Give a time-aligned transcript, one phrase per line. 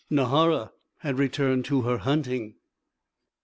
[0.09, 0.71] Nahara
[1.01, 2.55] had returned to her hunting.